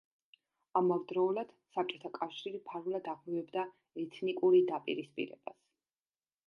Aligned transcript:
ამავდროულად 0.79 1.51
საბჭოთა 1.75 2.11
კავშირი 2.17 2.63
ფარულად 2.71 3.11
აღვივებდა 3.15 3.67
ეთნიკური 4.05 4.67
დაპირისპირებას. 4.75 5.63